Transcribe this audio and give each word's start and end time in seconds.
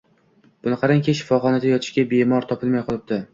Buni 0.67 0.77
qarangki, 0.83 1.15
shifoxonada 1.19 1.69
yotishga 1.75 2.07
bemor 2.15 2.49
topilmay 2.55 2.85
qolibdi 2.91 3.23